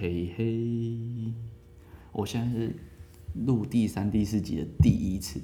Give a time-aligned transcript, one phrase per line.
[0.00, 1.32] 嘿嘿，
[2.12, 2.72] 我现在是
[3.34, 5.40] 录第三、第四集的第一次，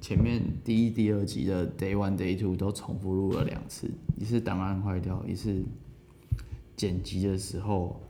[0.00, 5.62] 前面第一、第二集的 Day One、Day Two 都重复录了两次，一次档案坏掉，一次
[6.74, 8.00] 剪辑的时候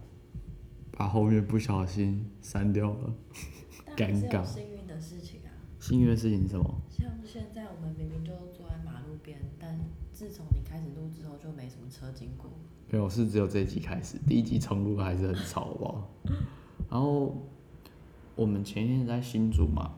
[0.92, 3.12] 把后面不小心删掉了。
[3.96, 6.80] 尴尬幸运的事情啊，幸运的事情是什么？
[6.88, 9.80] 像现在我们明明就坐在马路边，但
[10.12, 12.48] 自从你开始录之后，就没什么车经过。
[12.90, 16.10] 没有，是只有这一集开始，第一集重录还是很吵，好不好？
[16.90, 17.36] 然后
[18.34, 19.92] 我们前一天在新竹嘛，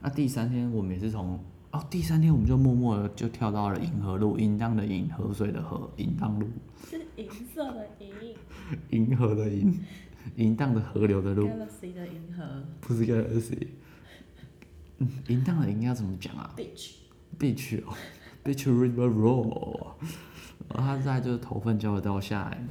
[0.00, 1.38] 那、第三天我们也是从
[1.70, 6.46] 哦，第三天我们就默默的就跳到了银河路，银荡的银，河水的河，银荡路，
[6.86, 8.08] 是银色的银。
[8.90, 9.80] 银河的银，
[10.36, 12.44] 银荡的河流的路，，Galaxy 的银河。
[12.80, 13.68] 不是 Galaxy。
[14.98, 16.92] 嗯，银荡的银要怎么讲啊，Beach。
[18.44, 19.94] River Road，
[20.68, 22.66] 然后他在就是头份交流道下来，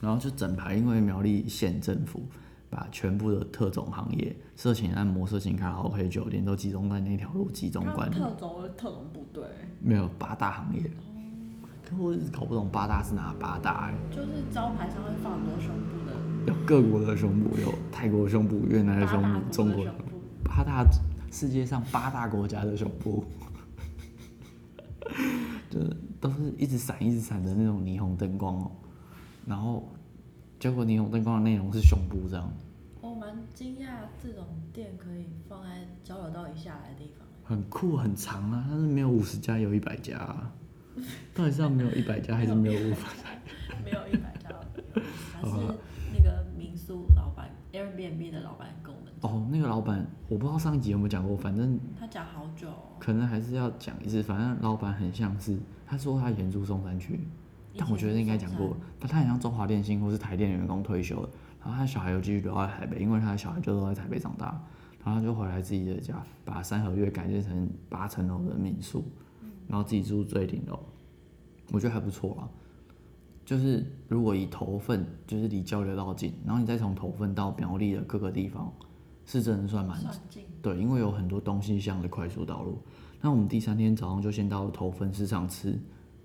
[0.00, 2.22] 然后就整排因为苗栗县政府
[2.68, 9.44] 把全部的特种行业、色情按摩、色情卡拉 OK 酒店都集中在那条路集中管理，特种特种部队，
[9.80, 10.82] 没有八大行业。
[11.84, 16.12] 可我一直搞不懂八大是哪八大哎、就是招牌上会放很多胸部的。
[16.46, 20.04] 有各国的胸部，有泰国胸部、越南的胸部、中国胸部。
[20.42, 20.84] 八大
[21.30, 23.24] 世界上八大国家的胸部，
[25.70, 28.70] 就是都是一直闪一直闪的那种霓虹灯光哦。
[29.44, 29.86] 然后
[30.60, 32.48] 结果霓虹灯光的内容是胸部这样，
[33.00, 33.88] 我蛮惊讶，
[34.22, 37.26] 这种店可以放在交流道以下来的地方。
[37.44, 40.52] 很酷很长啊，但是没有五十家有一百家、啊，
[41.34, 43.82] 到底是要没有一百家还是没有五百家？
[43.84, 44.48] 没有一百家，
[45.32, 45.54] 还是
[46.16, 48.68] 那个民宿老板 Airbnb 的老板
[49.32, 54.22] 哦，那个老板我不知道上一集有没有讲过，反正他讲好久、哦，可能还是要讲一次。
[54.22, 57.18] 反正老板很像是他说他原住松山区，
[57.78, 61.28] 但我觉得应该讲过，但他很像中华电信或是台电的员工退休了，
[61.64, 64.48] 然后他小孩又继续留在台北，因为他的小孩就都在台北长大，
[65.02, 69.02] 然后他就回来自己的家，把三合院改建成八层楼的民宿，
[69.66, 70.78] 然后自己住最顶楼，
[71.72, 72.44] 我觉得还不错啊。
[73.46, 78.72] 就是如果以头份，就是离交流道近，然后你再从头份到苗栗的各个地方，
[79.26, 82.78] 是真的算蛮算近，对，因为有很多东西向的快速道路。
[83.20, 85.78] 那我们第三天早上就先到了头份市场吃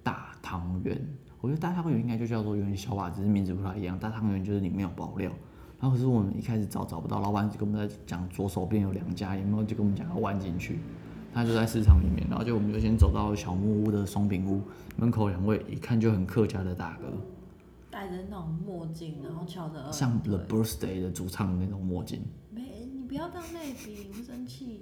[0.04, 1.00] 大汤圆，
[1.42, 3.98] 我觉得大汤圆应该就叫做有点小把，只是名字不太一样。
[4.00, 5.32] 大汤圆就是里面有爆料，
[5.80, 10.80] 然后可是我们一开始找找不到，老板就跟我们在讲左手边有两家，有没有就跟我们讲要弯进去。
[11.34, 14.60] 他就在市场里面，然后就我们就先走到小木屋的松饼屋
[14.96, 17.06] 门口，两位一看就很客家的大哥，
[17.92, 22.22] 戴着那种墨镜，然后翘着像 The Birthday 的主唱的那种墨镜。
[22.50, 22.77] 没，你
[23.08, 24.82] 不要当类比， 我生气。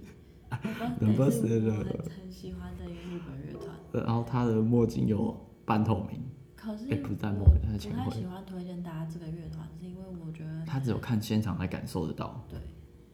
[0.49, 6.21] Birthday 是我的很很喜欢的一个日本乐团，呃然后他的墨镜有半透明，
[6.55, 12.43] 可是哎不是在我墨它是不前回太喜欢推荐大家这个乐团，是因为我觉得他只有看现场才感受得到。
[12.49, 12.59] 对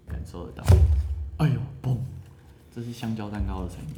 [0.07, 0.63] 感受得到。
[1.38, 1.97] 哎呦，嘣！
[2.69, 3.95] 这是香蕉蛋糕的声音。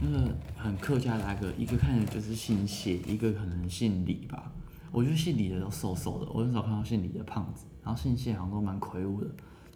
[0.00, 4.50] 那个很客家的那个，一个看着就是姓谢，一个可能姓李吧。
[4.92, 7.66] 我觉得姓李的都瘦瘦的，我很少看到姓李的胖子。
[7.82, 9.28] 然后姓谢好像都蛮魁梧的，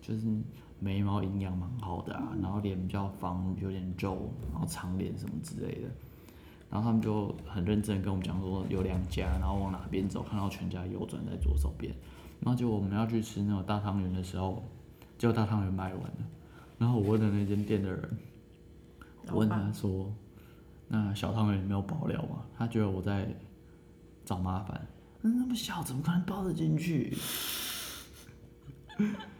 [0.06, 0.26] 就是
[0.78, 5.88] 眉毛营养蛮好的啊，然后脸比较方，有点皱，然后长脸什么之类的。
[6.70, 11.94] 然后他们就很认真跟我们讲说有两家，然后往哪边走，看到全家右转在左手边。
[12.40, 14.62] 然后结果我们要去吃那种大汤圆的时候，
[15.16, 16.18] 结果大汤圆卖完了。
[16.76, 18.18] 然后我问了那间店的人，
[19.28, 20.12] 我问他说
[20.88, 23.26] ：“那小汤圆没有爆料吗？”他觉得我在
[24.24, 24.86] 找麻烦。
[25.22, 27.16] 嗯那么小，怎么可能包得进去？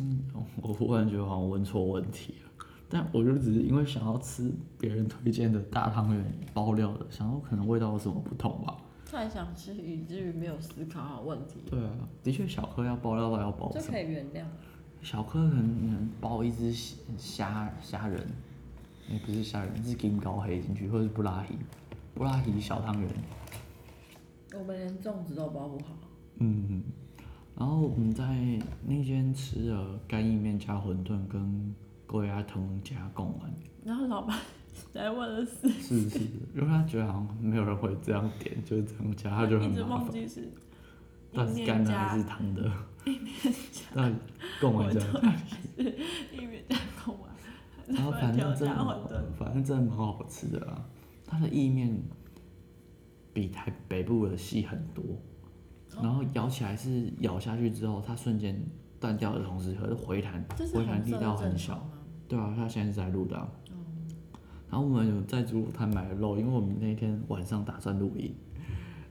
[0.00, 0.20] 嗯，
[0.62, 2.50] 我忽然觉得好像问错问题了。
[2.88, 8.76] 但我就只是因为想要吃别人推荐的大汤圆包料的，想到可能味道有什么不同吧。
[9.06, 11.90] 太想吃，以至于没有思考好问题，对啊，
[12.22, 13.84] 的确小颗要包料到要包什么？
[13.86, 14.44] 这可以原谅。
[15.02, 16.72] 小颗可能能包一只
[17.18, 18.26] 虾虾仁，
[19.10, 21.54] 也、不是虾仁，是金高黑进去，或者是布拉提，
[22.14, 23.10] 布拉提小汤圆。
[24.54, 25.94] 我们连粽子都包不好，
[26.36, 26.82] 嗯，
[27.56, 28.24] 然后我们在
[28.86, 31.74] 那间吃了干意面加馄饨跟
[32.06, 33.52] 高压汤加贡丸，
[33.84, 34.38] 然后老板
[34.94, 36.18] 来问了是，是是，
[36.54, 40.06] 因为他觉得好像没有人会这样点，就是这样加，他就很一直麻烦。
[40.06, 40.50] 忘记是
[41.32, 42.70] 到底是干的还是汤的？
[43.94, 44.14] 到底
[44.60, 45.00] 贡丸加？
[46.32, 47.30] 意面加贡丸，
[47.86, 49.08] 然后反正真的
[49.38, 50.84] 反正真的蛮好吃的啦。
[51.26, 51.98] 它的意面
[53.32, 55.02] 比台北部的细很多，
[56.00, 58.56] 然后咬起来是咬下去之后，它瞬间
[59.00, 61.84] 断掉的同时，可是回弹回弹力道很小。
[62.28, 63.46] 对啊，它现在是在录的啊、
[64.70, 68.34] 然后我们有在猪肉摊买了肉，因为我们那天晚上打算露营，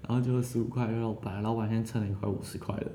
[0.08, 2.92] 然后就十五块肉，本来老板先称了一块五十块的，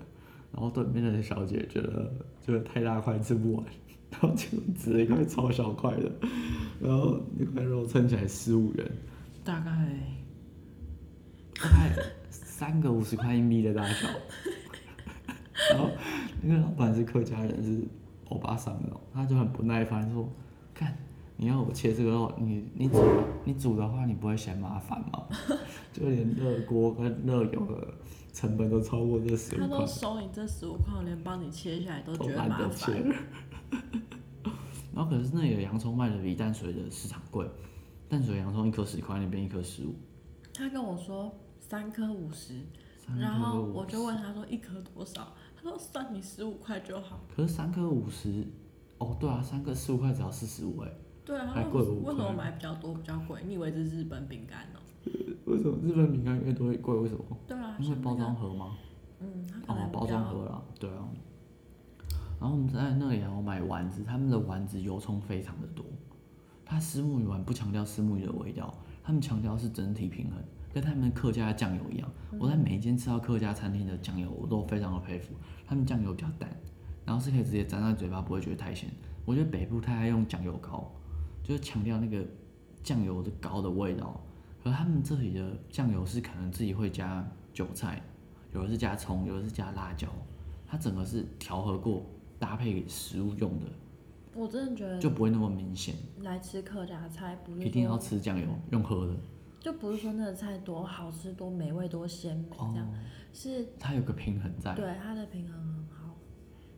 [0.53, 2.13] 然后对面的小姐觉得
[2.45, 3.65] 觉得太大块吃不完，
[4.11, 6.11] 然后就只了一块超小块的，
[6.81, 8.91] 然后那块肉称起来十五元，
[9.45, 9.71] 大概
[11.61, 11.97] 大概
[12.57, 14.09] 三个五十块硬币的大小，
[15.75, 15.91] 然后
[16.41, 17.87] 那个老板是客家人，是
[18.31, 20.27] 欧巴桑的，他就很不耐烦说，
[20.73, 20.97] 看。
[21.37, 22.97] 你要我切这个肉，你你煮
[23.45, 25.27] 你煮的话，你不会嫌麻烦吗？
[25.93, 27.93] 就连热锅跟热油的
[28.33, 29.69] 成本都超过这十五块。
[29.69, 33.05] 他都收你这十五块，我连帮你切下来都觉得麻烦。
[34.95, 37.47] 然后可是那里的洋葱卖的比淡水的市场贵，
[38.09, 39.95] 淡水洋葱一颗十块，那边一颗十五。
[40.55, 41.31] 他跟我说
[41.69, 42.61] 三颗五十，
[43.19, 47.21] 然后我就问他说一颗多少，他说算你十五块就好。
[47.35, 48.47] 可是三颗五十，
[48.99, 50.91] 哦对啊，三颗十五块只要四十五哎。
[51.25, 53.43] 对啊，为为什么买比较多比较贵？
[53.45, 54.79] 你以为是日本饼干呢？
[55.45, 56.95] 为什么日本饼干越多越贵？
[56.95, 57.25] 为什么？
[57.49, 58.77] 对啊，因为包装盒吗？
[59.19, 61.09] 嗯，哦，包装盒啦，对啊。
[62.39, 65.85] 然后我们在那里有买丸子，他们的丸子油葱非常的多。
[66.65, 68.73] 他丝木鱼丸不强调石木鱼的味道，
[69.03, 70.39] 他们强调是整体平衡，
[70.77, 72.13] 跟他们客家的酱油一样。
[72.39, 75.33] 我在每一间吃到客家餐厅的酱油，我都非常的佩服。
[75.67, 76.55] 他们酱油比较淡，
[77.03, 78.91] 然后是可以直接沾在嘴巴，不会觉得太咸。
[79.25, 80.93] 我觉得北部太爱用酱油膏。
[81.43, 82.23] 就是强调那个
[82.83, 84.21] 酱油的膏的味道，
[84.63, 88.03] 可他们这里的酱油是可能自己会加韭菜，
[88.53, 90.09] 有的是加葱，有的是加辣椒，
[90.67, 92.05] 它整个是调和过
[92.39, 93.67] 搭配食物用的。
[94.35, 95.95] 我真的觉得就不会那么明显。
[96.21, 99.17] 来吃客家菜不是一定要吃酱油用喝的，
[99.67, 102.95] 就不是说那个菜多好吃、多美味、多鲜美这样，
[103.33, 104.73] 是它有个平衡在。
[104.77, 106.17] 对，它的平衡很好，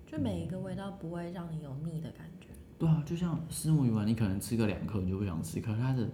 [0.07, 2.49] 就每一个味道不会让你有腻的感觉。
[2.79, 6.09] 对啊，就像丝母鱼丸，你可能吃个两颗你就不想吃，可是它的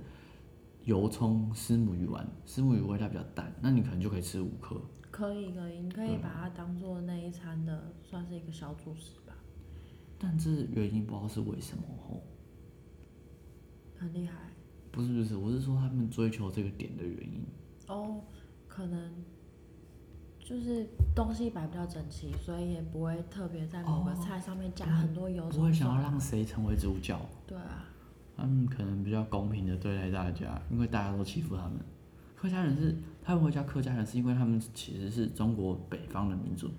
[0.82, 4.74] 油葱丝母鱼丸，丝母鱼味道比较淡，那你可能就可以吃五颗。
[5.12, 9.32] 可以可以，你可以把它当做那一餐的，算是一个小主食吧。
[10.18, 12.20] 但这原因不知道是为什么哦。
[13.96, 14.38] 很厉害。
[14.94, 17.44] 不是不是，我是说他们追求这个点的原因。
[17.88, 18.20] 哦，
[18.68, 19.10] 可能。
[20.46, 25.48] 就是东西摆比较整齐，所以也不会特别在某个菜上面加很多油。
[25.48, 27.18] 不会想要让谁成为主角。
[27.46, 27.86] 对啊。
[28.36, 31.78] 他们可能比较公平的对待大家，因为大家都欺负他们。
[32.36, 36.70] 客家人是他们会叫客家人，是因为他们其实是中国北方的民族，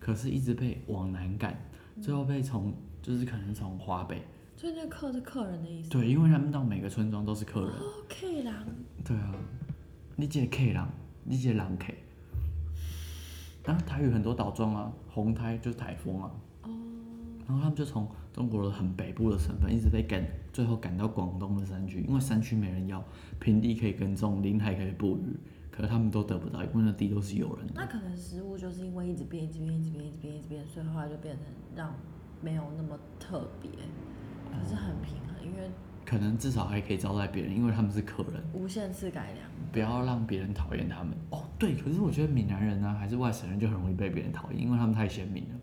[0.00, 1.56] 可是一直被往南赶，
[2.00, 4.20] 最后被从就是可能从华北。
[4.62, 5.90] 所以那个客是客人的意思。
[5.90, 7.70] 对，因为他们到每个村庄都是客人。
[7.70, 8.54] 哦，K 狼。
[9.04, 9.34] 对啊，
[10.14, 10.88] 你这 K 狼，
[11.24, 11.92] 你这狼 K。
[13.64, 16.30] 然后台语很多倒装啊，红台就是台风啊。
[16.62, 16.70] 哦。
[17.44, 23.02] 然后他们就从中国的很北部的省份，一直被赶，最后赶到广东的山区，因为山区没人要，
[23.40, 25.36] 平地可以耕种，林海可以捕鱼，
[25.72, 27.72] 可是他们都得不到，因为那地都是有人的。
[27.74, 31.44] 那可能食物就是因为一直变，一直变，一直变，一直变，一直变，所以后来就变成
[31.74, 31.92] 让
[32.40, 33.68] 没有那么特别，
[34.52, 35.70] 可是很平衡，因为。
[36.04, 38.42] 可能至少还可以招待别人，因为他们是客人。
[38.52, 39.46] 无限次改良。
[39.72, 41.14] 不要让别人讨厌他们。
[41.30, 45.54] 哦，对，可是我觉得闽南人呢，还是外省人就很容易被别人讨厌，因为他们太鲜明了。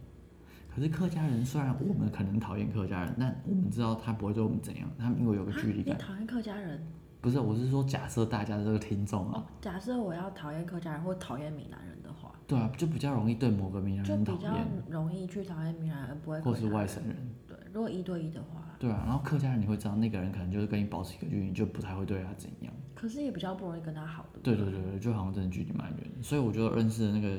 [0.73, 5.95] 可是客家人虽然我们可能讨厌客家人，但我们知道他不会对我们怎样，他们因为有个距离感。
[5.95, 6.81] 你讨厌客家人？
[7.21, 9.45] 不是，我是说假设大家这个听众啊。
[9.61, 12.31] 假设我要讨厌客家人或讨厌闽南人的话。
[12.47, 14.41] 对啊，就比较容易对某个闽南人讨厌。
[14.41, 14.57] 就比较
[14.89, 16.39] 容易去讨厌闽南人，不会。
[16.39, 17.15] 或是外省人。
[17.45, 18.65] 对，如果一对一的话。
[18.79, 22.73] 对啊，然后客家人你会知道那个人可能就是跟你保持一个距离，就不太会对他怎样。
[22.95, 24.39] 可是也比较不容易跟他好的。
[24.41, 27.37] 对对对对，就好像真的距离蛮远，所以我觉得认识的那个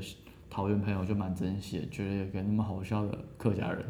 [0.50, 3.82] 桃园朋友就蛮珍惜的，觉得有个那么好笑的客家人。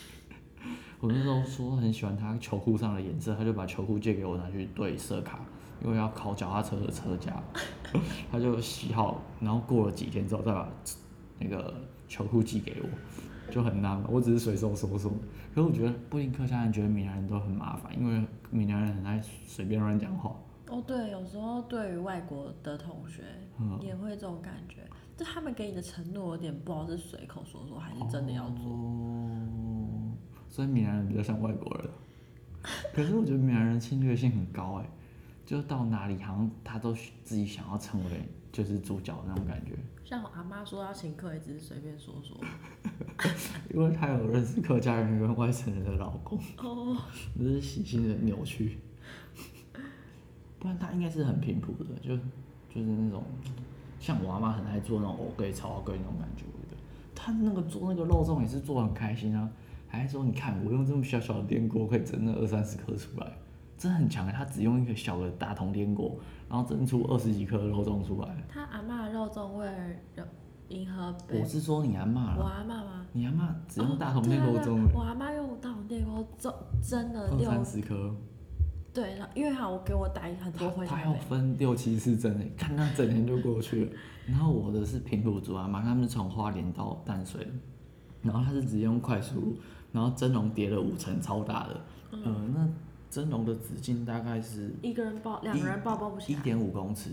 [1.00, 5.40] 我那时候说很喜欢他球裤上的颜色，他就把球裤借给我拿去对色卡，
[5.82, 7.42] 因为要考脚踏车的车架，
[8.30, 10.68] 他就洗好，然后过了几天之后再把
[11.38, 11.74] 那个
[12.06, 12.88] 球裤寄给我。
[13.52, 15.10] 就很难，我只是随手说说。
[15.54, 20.34] 可是我觉得不一定客家人觉得闽南人都很麻烦，因为闽南人很爱随便乱讲话。
[20.68, 23.22] 哦，对，有时候对于外国的同学
[23.82, 24.76] 也会这种感觉，
[25.18, 28.72] 就他们给你的承诺有点不知道是随口说说还是真的要做。
[28.72, 30.12] 哦，
[30.48, 31.90] 所以闽南人比较像外国人。
[32.94, 34.88] 可是我觉得闽南人侵略性很高哎，
[35.44, 38.10] 就到哪里好像他都自己想要成为
[38.50, 39.76] 就是主角那种感觉。
[40.04, 42.36] 像我阿妈说要请客，也只是随便说说。
[43.72, 46.96] 因为他有认识客家人跟外省人的老公，哦，
[47.38, 48.78] 这是喜新的扭曲。
[50.58, 52.16] 不然他应该是很平朴的，就
[52.68, 53.24] 就是那种
[53.98, 56.44] 像我阿妈很爱做那种藕桂炒桂那种感觉。
[56.52, 56.76] 我觉得
[57.14, 59.50] 他那个做那个肉粽也是做很开心啊，
[59.88, 63.32] 还说你看我用这么小小的电锅可以蒸那二三十颗出来，
[63.82, 66.16] 真的很强哎，他只用一个小的大铜电锅，
[66.48, 68.28] 然后蒸出二十几颗肉粽出来。
[68.48, 70.24] 他阿妈的肉粽为了
[70.68, 73.04] 迎合北，我是说你阿妈我，阿妈吗？
[73.12, 78.14] 你阿妈只用大哦铜电锅蒸对我阿妈用大铜电锅蒸蒸了二六三十颗，
[78.94, 83.92] 对，然后因为好，我给我打很多回他要，分六七次蒸诶，看那整天就过去了。
[84.28, 87.50] 然后我的是平埔族阿妈，他们是从花莲到淡水的，
[88.22, 89.56] 然后他是直接用快速，
[89.90, 91.80] 然后蒸笼叠了五层，超大的，
[92.12, 92.68] 嗯呃，那
[93.12, 97.10] 蒸笼的直径大概是一个人抱两个人抱抱不起来，一点五公尺，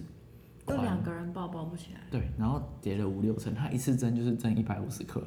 [0.65, 1.99] 就宽两个人抱抱不起来。
[2.09, 5.21] 对，然后叠了五六层，他一次蒸就是蒸一百五十克，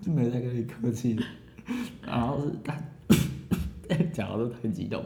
[0.00, 1.22] 就没在跟你客气的。
[2.00, 2.74] 然后是他
[4.14, 5.04] 讲的都太激动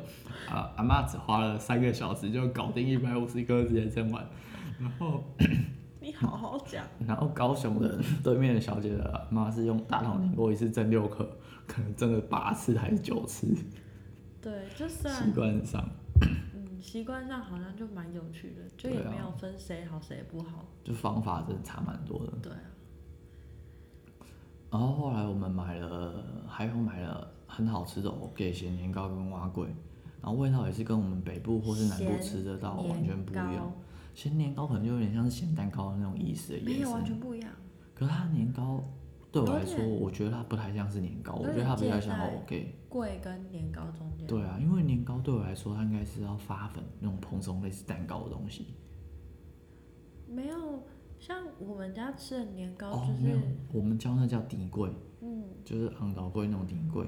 [0.49, 0.73] 啊！
[0.77, 4.25] 阿妈只花了三个小时就搞定一百五十颗，直接蒸完。
[4.79, 5.25] 然后，
[6.01, 11.29] 你好好讲，然后高雄的对面的小姐的阿妈是用大桶电锅一次蒸六颗，
[11.67, 13.49] 可能蒸了八次还是九次，
[14.41, 15.89] 对，就虽习然惯上
[16.21, 20.65] 嗯习惯上好像就蛮有趣的，就也没有分谁好谁不好。
[20.83, 22.33] 就方法真的差蛮多的。
[22.43, 22.71] 对啊，
[24.71, 29.67] 然后后来我们买了，还有买了很好吃的藕给咸年糕跟蛙桂，
[30.23, 33.73] 然后味道也是跟我们北部或是南部吃得到完全不一样糕。
[34.15, 37.51] 咸年糕可能就有点像是咸蛋糕的那种意思的延没有完，全不一样。
[37.95, 38.83] 可是它年糕
[39.33, 42.75] 对我来说，我觉得它不太像是年糕，我有觉得它比较像 OK。
[42.89, 44.27] 贵跟年糕中间。
[44.27, 48.75] 对啊，因为年糕对我来说，它应该是要发粉那种蓬松类似蛋糕的东西。
[50.27, 50.83] 没有
[51.19, 57.07] 像我们家吃的年糕，哦就，没有是，我们叫那叫底柜，嗯，就是昂高桂那种底柜。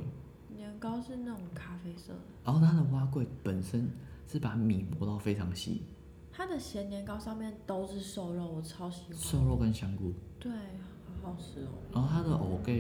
[0.55, 2.21] 年糕是那种咖啡色的。
[2.45, 3.89] 然后它的蛙柜本身
[4.29, 5.83] 是把米磨到非常细，
[6.31, 9.17] 它的咸年糕上面都是瘦肉，我超喜欢。
[9.17, 10.13] 瘦肉跟香菇。
[10.39, 10.53] 对，
[11.23, 11.69] 好好吃哦。
[11.93, 12.73] 然后它的藕盖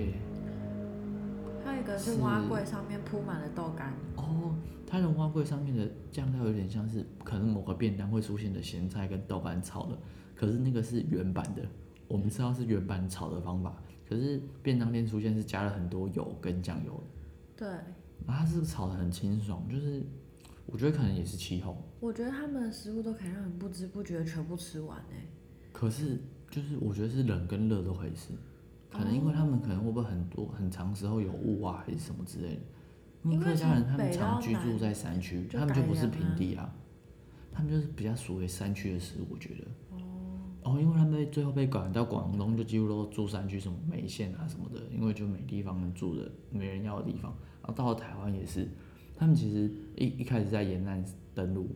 [1.65, 3.93] 还有一个是是蛙桂，上面铺满了豆干。
[4.17, 4.55] 哦，
[4.87, 9.97] 它的蛙桂上面的酱料有点像是可能某个便当会出现的咸菜跟豆干炒的，
[10.35, 11.63] 可是那个是原版的，
[12.09, 17.03] 我们知道是原版炒的方法，可是便当店出现是加了很多油跟酱油，
[17.57, 17.69] 对，
[18.27, 20.03] 然后它是炒的很清爽，就是
[20.67, 25.27] 我觉得可能也是气候，我觉得他们的食物都可以让你不知不觉全部吃完哎。
[25.73, 26.21] 可是
[26.53, 28.35] 就是我觉得是冷跟热都可以吃，
[28.91, 32.61] 可能因为他们可能会不会很多很长时候有雾啊还是什么之类的，
[33.25, 36.71] 因为客家人他们常居住在山区，他们就不是平地啊，
[37.51, 39.65] 他们就是比较属于山区的食物，我觉得。
[40.65, 47.35] 哦，因为他们被最后被赶到广东，就几乎都住山区，什么梅县啊什么的，因为就没地方能住的，没人要的地方。
[47.63, 48.69] 然后到了台湾也是，
[49.17, 51.05] 他们其实一一开始在沿岸
[51.35, 51.69] 登陆，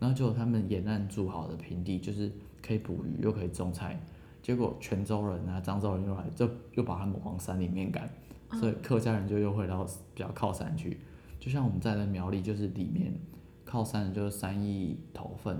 [0.00, 4.04] 然后就他们沿岸住好的平地，就是可以捕鱼又可以种菜，
[4.44, 8.06] 结果泉州人啊、漳州人又来，就又把他们往山里面赶，
[8.60, 9.82] 所以客家人就又回到
[10.14, 11.00] 比较靠山去。
[11.40, 13.14] 就像我们在的苗栗，就是里面
[13.64, 15.58] 靠山的就是三义头份，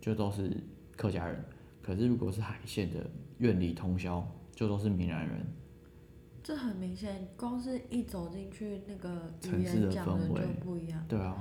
[0.00, 0.56] 就都是
[0.96, 1.44] 客家人。
[1.82, 3.04] 可是如果是海线的
[3.38, 4.24] 院里通宵，
[4.54, 5.44] 就都是闽南人。
[6.40, 11.36] 这很明显，光是一走进去，那个城市的氛围就不一样，对啊，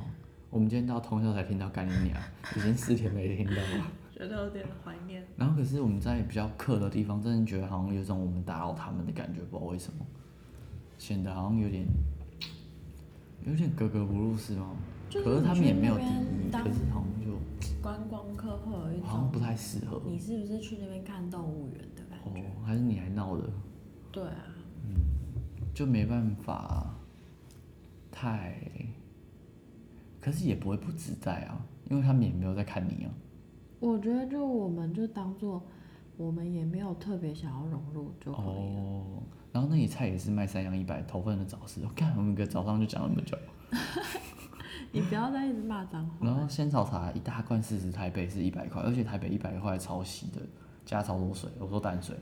[0.50, 2.20] 我们今天到通宵才听到干你娘，
[2.58, 3.92] 已经四天没听到了。
[4.28, 5.25] 觉得有点怀念。
[5.36, 10.06] 然后可是我们在比较客的地方，真的觉得好像有种我们打扰他们的感觉，不知道为什么，
[10.98, 11.86] 显得好像有点
[13.46, 14.75] 有点格格不入是吗？
[15.10, 17.38] 就是可是他们也没有敌你去那意，边可是好像就
[17.82, 20.01] 观光客会有一种，好像不太适合。
[20.06, 23.44] 你是不是去那边看动物园的感哦觉？，还是你还闹的，
[24.12, 24.46] 对啊，
[24.88, 24.96] 嗯
[25.74, 26.94] 就没办法
[28.12, 28.56] 太，
[30.22, 31.60] 可是也不会不自在啊，
[31.90, 33.12] 因为他们也没有在看你啊。
[33.82, 35.62] 我觉得就我们就当做
[36.16, 38.82] 我们也没有特别想要融入就可以了。
[38.82, 39.04] 哦，
[39.52, 41.82] 然后那里菜也是卖三样一百，头份的早市。
[41.84, 43.36] 我看我们一个早上就讲那么久。
[44.94, 46.14] 你不要再一直骂脏话。
[46.22, 50.42] 然后仙草茶一大罐四十台北是一百块，而且台北一百块超稀的，
[50.86, 51.50] 加超多水。
[51.60, 52.16] 我说淡水，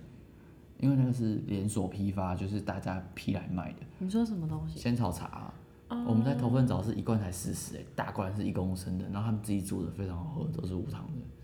[0.80, 3.80] 因为那个是连锁批发，就是大家批来卖的。
[3.98, 4.80] 你说什么东西？
[4.80, 5.52] 仙草茶
[5.90, 11.39] 我们在头份早市一罐才四十，哎，大罐是一公升的，然后他们自己煮的非常好喝，都是无糖的。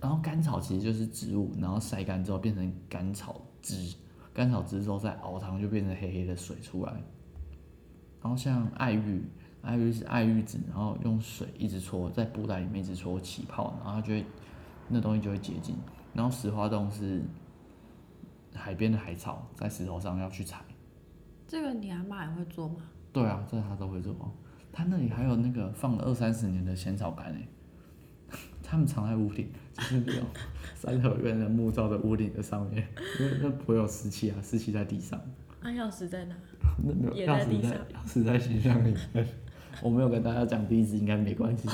[0.00, 3.94] 然后甘草其实就是植物，然后晒干之后变成甘草汁，
[4.32, 6.92] 甘草汁之后再熬汤就变成黑黑的水出来。
[8.22, 9.22] 然后像艾玉，
[9.62, 14.24] 艾玉是艾玉子，然后用水一直搓，在布袋里面一直搓起泡，然后它就会
[14.88, 15.76] 那东西就会结晶。
[16.14, 17.22] 然后石花洞是
[18.54, 20.62] 海边的海草，在石头上要去采。
[21.46, 22.76] 这个你阿妈也会做吗？
[23.12, 24.14] 对啊，这他都会做。
[24.72, 27.48] 他那里还有那个放了二三十年的仙草干诶，
[28.70, 30.22] 他们藏在屋顶，就是那种
[30.76, 32.86] 三合院的木造的屋顶的上面，
[33.18, 35.20] 因为那不会有湿气啊，湿气在地上，
[35.60, 36.36] 那，钥匙在哪？
[36.86, 39.26] 那没有也钥匙在在地上钥匙在形象里面，
[39.82, 41.68] 我没有跟大家讲地址，应该没关系。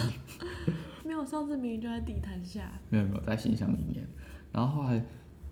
[1.05, 2.63] 没有，上次明明就在地毯下。
[2.89, 4.03] 没有没有，在信箱里面。
[4.51, 5.05] 然后后来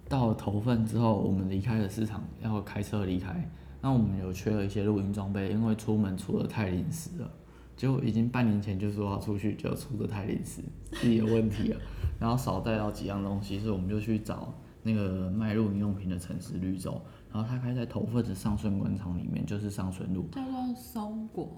[0.09, 3.47] 到了头份之后，我们离开了市场，要开车离开。
[3.83, 7.31] 那我们有缺了一些露营装备，因为出门出的太临时了，
[7.77, 10.63] 就已经半年前就说要出去，就出的太临时，
[10.93, 11.81] 自己有问题了。
[12.21, 17.01] 然后少带到几样东西，所以我们就去找那个卖露营用品的城市绿洲。
[17.33, 20.29] 然后他开在头份的上顺广场里面，就是上顺路。
[20.31, 21.51] 叫做松果。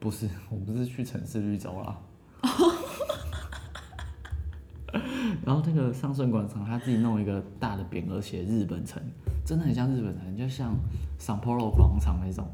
[0.00, 1.98] 不是， 我不是去城市绿洲啦。
[5.44, 9.02] 然后那个上顺广场，他自己弄一个大的匾额，写日本城，
[9.44, 10.74] 真的很像日本城，就像
[11.20, 12.48] San Paulo 广场那种。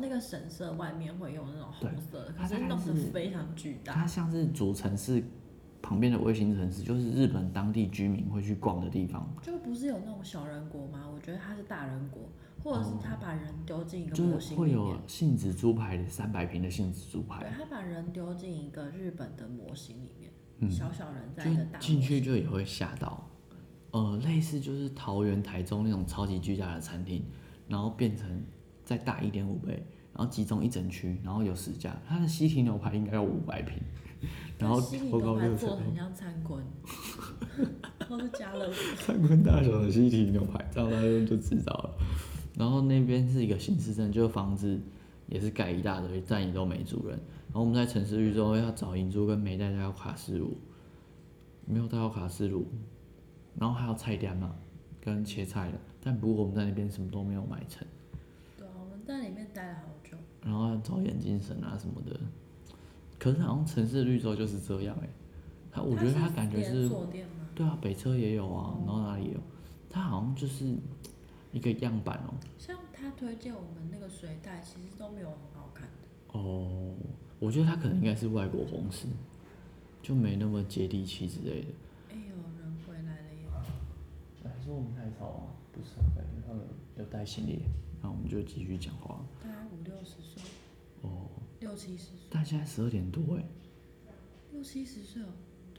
[0.00, 3.92] 那个神社外面会用那种红色的，可是弄得非常巨大。
[3.92, 5.22] 它像是主城市
[5.80, 9.28] 旁边的卫星城市，就是日本当地居民会去逛的地方。
[9.42, 11.08] 就不是有那种小人国吗？
[11.12, 12.22] 我觉得它是大人国，
[12.62, 14.60] 或者是他把人丢进一个模型里面。
[14.60, 17.40] 会有杏子猪排三百平的杏子猪排。
[17.40, 20.30] 对他把人丢进一个日本的模型里面。
[20.68, 23.30] 小小人在一个大进去就也会吓到，
[23.92, 27.24] 呃，类似就是桃园、台中那种超级巨大的餐厅，
[27.68, 28.42] 然后变成
[28.88, 33.78] 再大一点五倍，然后集中一整区，然后有十家，它的西提牛排应该有五百平，
[34.56, 34.80] 然后
[35.10, 36.64] 多高六做的很像参观，
[38.08, 38.96] 都是家乐福。
[38.96, 41.98] 参观大小的西提牛排，这样大家就知道了。
[42.56, 44.80] 然后那边是一个新市镇，就是房子
[45.26, 47.20] 也是盖一大堆，但也都没住人。
[47.48, 50.56] 然后我们在城市绿洲要找银珠跟没带到卡式炉，
[51.66, 52.66] 没有带到卡式炉，
[53.54, 54.56] 然后还有菜单嘛，
[54.98, 57.86] 跟切菜的，但不过我们在那边什么都没有买成。
[59.08, 60.16] 在里面待了好久。
[60.42, 62.20] 然后要找眼镜神啊什么的，
[63.18, 65.08] 可是好像城市绿洲就是这样哎，
[65.72, 66.88] 他我觉得他感觉是，
[67.54, 69.40] 对啊，北车也有啊，然后哪里有，
[69.88, 70.74] 他好像就是
[71.52, 72.34] 一个样板哦。
[72.58, 76.38] 像他推荐我们那个水袋，其实都没有很好看的。
[76.38, 76.94] 哦。
[77.40, 79.06] 我觉得他可能应该是外国公司，
[80.02, 81.68] 就没那么接地气之类的。
[82.10, 83.46] 哎呦，人回来了耶！
[84.42, 85.46] 还是我们太吵啊？
[85.72, 86.64] 不是，感觉他们
[86.96, 87.60] 有带行李，
[88.02, 89.20] 然后我们就继续讲话。
[89.42, 90.42] 大概五六十岁。
[91.02, 91.28] 哦。
[91.60, 92.28] 六七十岁。
[92.30, 93.44] 但现在十二点多哎。
[94.52, 95.26] 六七十岁哦。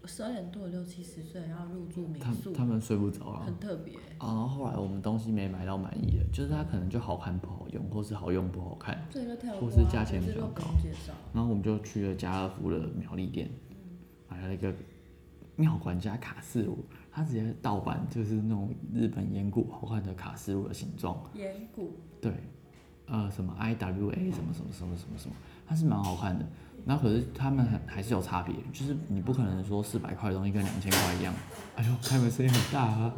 [0.06, 3.94] 十二点多，六七十岁要入住民宿，他们睡不着啊，很特别。
[4.18, 8.98] 然后后来我们东西没买到满意的，就是它可能就好看不好用，或是好用不好看，
[9.60, 10.64] 或是价钱比较高。
[11.34, 13.50] 然后我们就去了家乐福的苗栗店，
[14.30, 14.74] 买了一个
[15.58, 21.22] 妙管家卡式炉，它直接盗版，就是那种日本岩谷好看的卡斯炉的形状。
[21.34, 21.92] 岩谷。
[22.22, 22.32] 对，
[23.08, 25.36] 呃，什么 I W A 什么什么什么什么什么，
[25.68, 26.46] 它是蛮好看的。
[26.86, 31.34] 那可是他们还还是有差别，就是你不可能说四百块的东西跟两千块一样。
[31.76, 33.14] 哎呦，开门声音很大啊！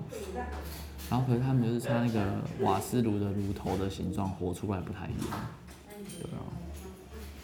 [1.10, 5.40] 然后可是他们就是差那个瓦斯炉的炉头的形状，活出来不太一样。
[6.20, 6.42] 对啊，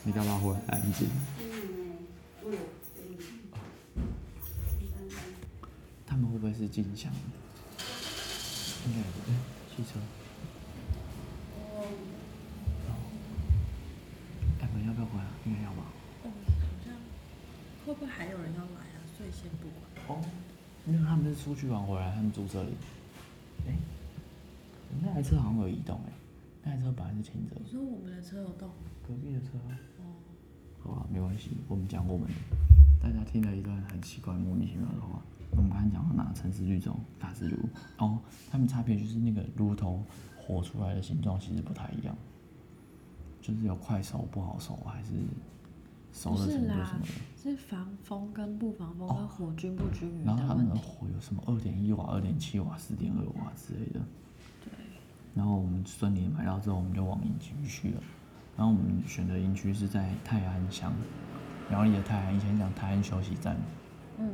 [0.03, 1.07] 你干嘛会很安静？
[6.17, 7.13] 他们会不会是镜像？
[7.13, 9.30] 应该不对，
[9.69, 9.99] 汽车。
[14.60, 15.25] 哎，们要不要回来？
[15.45, 15.84] 应该要吧。
[16.25, 16.95] 嗯，好像
[17.86, 18.97] 会不会还有人要来啊？
[19.15, 20.17] 所以先不管。
[20.17, 20.25] 哦，
[20.88, 22.71] 因为他们是出去玩回来，他们住这里。
[23.67, 23.77] 哎，
[25.03, 26.13] 那台车好像有移动哎，
[26.63, 27.56] 那台车本来是停着。
[27.63, 28.71] 你说我们的车有动？
[29.08, 29.49] 隔壁的车。
[29.99, 30.17] 哦。
[30.82, 32.34] 好吧，没关系，我们讲我们的。
[32.99, 35.21] 大家听了一段很奇怪、莫名其妙的话。
[35.58, 36.32] 我们刚才讲到哪？
[36.34, 37.58] 城市绿洲、大石炉。
[37.98, 40.02] 哦，它们差别就是那个炉头
[40.38, 42.15] 火出来的形状其实不太一样，
[43.41, 45.12] 就是有快熟不好熟，还是？
[46.13, 47.08] 熟的程度什么的，
[47.43, 54.00] 是防风跟不防风跟火均不均匀然后它们的火有什么二点一瓦、二点七瓦、四点二瓦之类的。
[54.63, 54.72] 对。
[55.36, 58.02] 然后我们顺利买到之后，我们就往营区去了。
[58.56, 60.91] 然后我们选的营区是在泰安乡，
[61.70, 63.56] 苗栗的泰安，以前讲泰安休息站。
[64.17, 64.32] 嗯。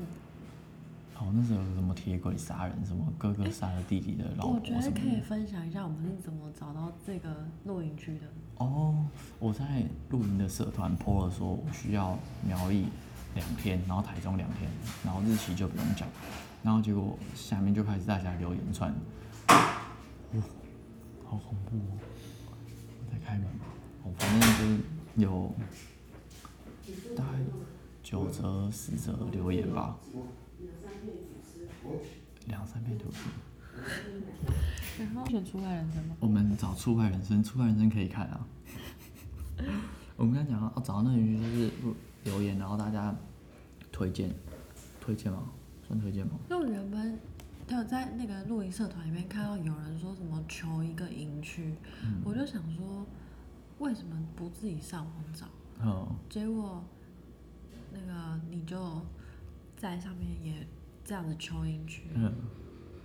[1.24, 8.26] 哦，那时候有什么铁轨杀人，什么哥哥杀了弟弟的老婆我觉得可以分享一下我们是怎么找到这个露营区的。
[8.58, 8.94] 哦，
[9.40, 12.88] 我在露营的社团 po 了，说我需要苗栗
[13.36, 14.70] 两天，然后台中两天，
[15.06, 16.06] 然后日期就不用讲，
[16.62, 18.94] 然后结果下面就开始大家留言串，
[19.48, 19.56] 哇，
[21.26, 21.98] 好恐怖哦！
[23.10, 23.48] 在开门，
[24.04, 24.80] 哦，反正就是
[25.16, 25.56] 有
[27.16, 27.40] 大概
[28.04, 29.96] 九折十折留言吧，
[32.48, 33.22] 两三遍图片。
[35.00, 36.15] 然后选出外人生吗？
[36.19, 38.48] 我们找出外人生，出外人生可以看啊。
[40.15, 41.72] 我们刚才讲到，找到那句就是
[42.24, 43.15] 留言，然后大家
[43.91, 44.32] 推荐，
[45.02, 45.50] 推荐吗？
[45.88, 46.34] 算推荐吗？
[46.50, 47.19] 因为原本
[47.69, 51.74] 有在那个露营社团里面看到有人说什么求一个营区，
[52.24, 53.06] 我就想说，
[53.80, 55.48] 为什么不自己上网找？
[55.82, 56.84] 嗯，结果
[57.91, 59.02] 那个你就
[59.76, 60.67] 在上面也
[61.06, 62.32] 这样子求进去，嗯，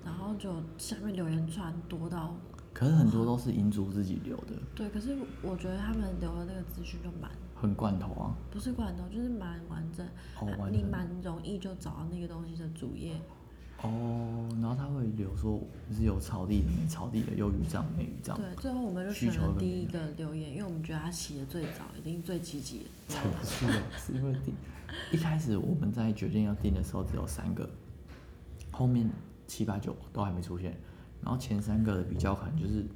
[0.05, 2.35] 然后就下面留言串多到，
[2.73, 8.35] 可是很多都是银主自己留的，对，可是我觉得他们留的那个资讯就蛮很罐头啊。
[8.51, 10.07] 不是罐头，就是蛮完整，
[10.41, 10.73] 哦，完整。
[10.73, 13.15] 你蛮容易就找到那个东西的主页。
[13.83, 15.61] 哦，然后他会留说
[15.93, 18.37] 是有草地的、没草地的，有雨障没雨障。
[18.37, 22.87] 对，最后我们就选了第一个留言，因为我们觉得他起的最早，一定最积极。
[23.07, 24.53] 才不是的，是因为第
[25.17, 27.71] 一开始我们在决定要定的时候只有三个，
[28.79, 29.11] 后面
[29.49, 30.79] 七八九都还没出现，
[31.21, 32.87] 然后前三个的比较可能就是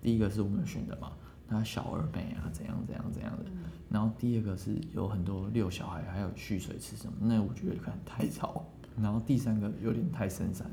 [0.00, 1.12] 第一个是我们选的嘛，
[1.46, 3.44] 他小而美啊，怎样怎样怎样的，
[3.90, 8.64] 然后第二个是有很多遛小孩，还有蓄水池什么，那我觉得可能太吵。
[8.98, 10.66] 然后第三个有点太深山，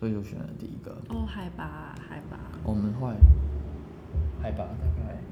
[0.00, 1.00] 所以就选了第一个。
[1.10, 2.36] 哦，海拔，海拔。
[2.64, 3.14] 我们会
[4.40, 5.22] 海拔大概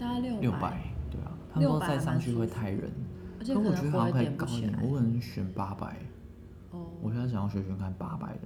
[0.00, 1.30] 大概六六百，对啊。
[1.54, 2.90] 他说再上去会太冷，
[3.38, 5.96] 可我觉得好像可以高一点，我可能选八百。
[6.98, 7.02] 哦。
[7.02, 8.40] 我现在想要学学看八百的，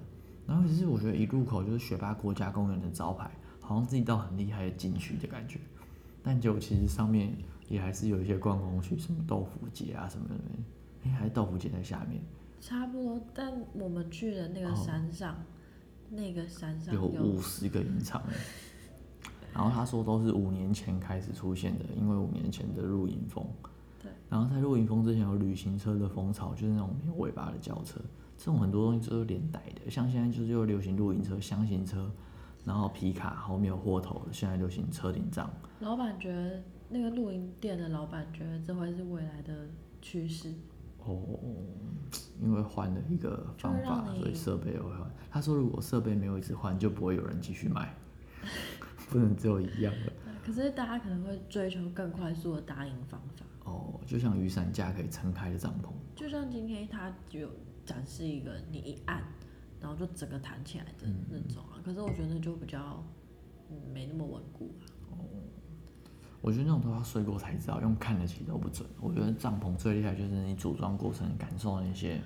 [0.46, 5.58] 然后其实我觉得一入口就是雪霸国家公园的招牌，好像自己到很厉害的景区的感觉。
[6.22, 7.36] 但就其实上面
[7.68, 10.34] 也还是有一些观光区，什么豆腐节啊什么的，
[11.04, 12.22] 哎，还是豆腐节在下面。
[12.60, 15.36] 差不多，但我们去的那个山上，
[16.10, 18.22] 那个山上有五十个隐藏。
[19.52, 23.44] 然后他说都是五年前开始出现的，因为五年前的露营风。
[24.00, 24.12] 对。
[24.30, 28.00] 然后在露营风之前有旅行车的风潮，就是那种没有尾巴的轿车，
[28.42, 29.88] 这种很多东西都是连带的。
[29.88, 32.10] 像现在就是又流行露营车、箱型车，
[32.64, 35.48] 然后皮卡后面有货头的，现在流行车顶帐。
[35.78, 39.68] 老板觉得那个露营店的老板觉得这会是未来的
[40.00, 40.52] 趋势。
[40.98, 41.38] 哦，
[42.40, 45.08] 因为换了一个方法，所以设备也会换。
[45.30, 47.94] 他说，如果设备没有一直换，就不会有人继续买，
[49.08, 50.12] 不能只有一样的。
[50.44, 53.46] 可是大家可能会追求更快速的搭营方法。
[53.70, 55.92] 哦，就像雨伞架可以撑开的帐篷。
[56.16, 57.48] 就像今天他有
[57.84, 59.22] 展示一个，你一按，
[59.80, 61.80] 然后就整个弹起来的那种啊。
[61.84, 63.02] 可是我觉得就比较，
[63.92, 64.70] 没那么稳固
[65.10, 65.16] 啊。
[66.40, 68.88] 我觉得那种都要睡过才知道，用看的其实都不准。
[69.00, 72.20] 我觉得帐篷最厉害就是你组装过程感受那些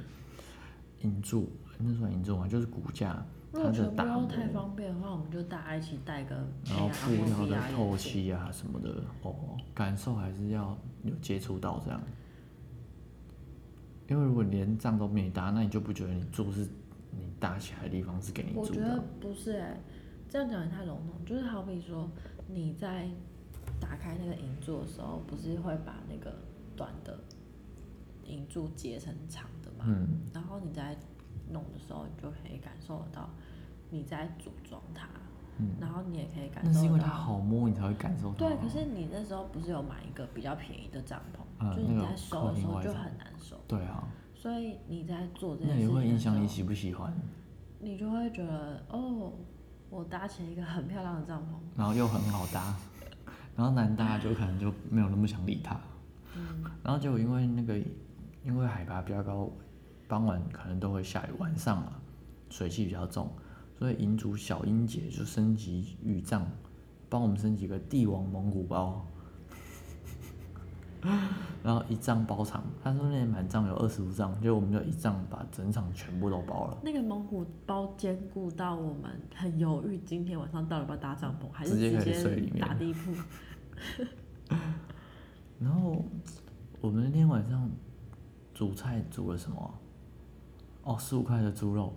[1.02, 2.48] 银柱，那算银柱吗？
[2.48, 3.22] 就是骨架。
[3.52, 11.98] 如果全部都太方便的话，我们就大家一起带个，然后布料的透气啊什么的，哦，感受还是要有接触到这样。
[14.08, 16.66] 因为如果连帐都没搭，那你就不觉得你住是
[17.10, 18.62] 你搭起来的地方是给你住的。
[18.62, 19.80] 我觉得不是哎，
[20.28, 21.24] 这样讲也太笼统。
[21.24, 22.10] 就是好比说
[22.48, 23.08] 你在。
[23.78, 26.34] 打开那个银柱的时候，不是会把那个
[26.74, 27.18] 短的
[28.24, 29.84] 银柱截成长的嘛？
[29.86, 30.20] 嗯。
[30.32, 30.96] 然后你在
[31.50, 33.28] 弄的时候，你就可以感受得到
[33.90, 35.08] 你在组装它。
[35.58, 35.74] 嗯。
[35.78, 36.74] 然后你也可以感受到。
[36.74, 38.48] 那是因为它好摸，你才会感受到。
[38.48, 43.56] 对，可是你那时候不是有买一个比较便宜的帐篷，就是你在收的时候就很难收。
[43.68, 44.08] 对啊。
[44.34, 47.12] 所以你在做这件事情，那也会影响你喜不喜欢。
[47.80, 49.32] 你就会觉得哦，
[49.90, 52.76] 我搭起一个很漂亮的帐篷，然后又很好搭。
[53.56, 55.80] 然后难搭就可能就没有那么想理他，
[56.82, 57.78] 然后结果因为那个
[58.44, 59.50] 因为海拔比较高，
[60.06, 61.92] 傍晚可能都会下雨，晚上嘛
[62.50, 63.30] 水汽比较重，
[63.78, 66.46] 所以银主小英姐就升级雨帐，
[67.08, 69.06] 帮我们升级个帝王蒙古包，
[71.62, 76.78] 然后一帐包场，他说那满帐有二十五帐，就我们就一帐把整场全部都包了。
[76.82, 83.12] 那个蒙古包坚固到我们很犹豫，今天晚上到底要不要搭帐篷，还是直接打地铺？
[85.58, 86.04] 然后
[86.80, 87.68] 我们那天晚上
[88.54, 89.74] 煮菜煮了什么？
[90.84, 91.92] 哦，十五块的猪肉。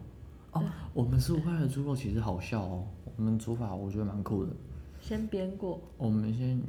[0.51, 2.87] 哦，我们十五块的猪肉其实好笑哦。
[3.15, 4.51] 我们煮法我觉得蛮酷的。
[4.99, 5.79] 先煸过。
[5.97, 6.59] 我们先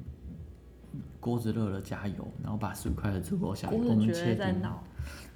[1.18, 4.62] 锅子热了，加油，然后把十五块的猪肉下，我们切丁。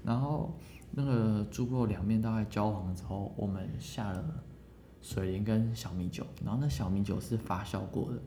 [0.05, 0.53] 然后
[0.91, 4.25] 那个猪肉两面大概焦黄之后，我们下了
[5.01, 8.19] 水莲跟小米酒，然后那小米酒是发酵过的。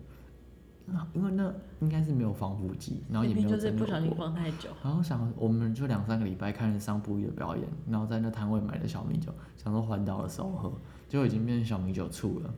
[1.11, 4.69] 因为那应该是没有防腐剂，然后也没有真的不小心放太久。
[4.81, 10.71] 然后想，我们就两三个礼拜看了桑布伊的表演，然后在那摊位买的小米酒，想说环岛的时候喝，
[11.09, 12.53] 就已经变成小米酒醋了。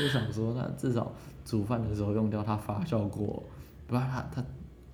[0.00, 1.12] 我就想说，那至少
[1.44, 3.42] 煮饭的时候用掉它发酵过，
[3.86, 4.44] 不然它它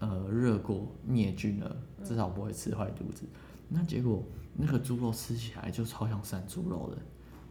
[0.01, 3.25] 呃热过灭菌了，至少不会吃坏肚子。
[3.69, 4.21] 那结果
[4.53, 6.99] 那个猪肉吃起来就超像山猪肉的。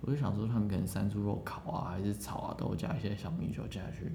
[0.01, 4.11] 我就想说，他们可能山猪肉烤啊，还是炒啊，都加一些小米酒下去，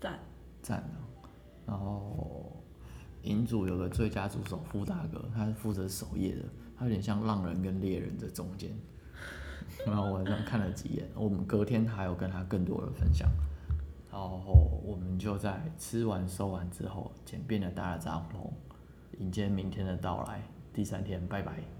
[0.00, 0.18] 赞
[0.60, 1.30] 赞的。
[1.66, 2.60] 然后
[3.22, 6.42] 银主有个最佳助手傅大哥，他是负责守夜的，
[6.76, 8.76] 他有点像浪人跟猎人的中间。
[9.86, 13.28] 然后晚上看了几眼，我们隔天还有跟他更多的分享。
[14.10, 18.50] 然后我们就在吃完收完之后，简便的搭了帐篷，
[19.20, 20.42] 迎接明天的到来。
[20.72, 21.77] 第三天，拜拜。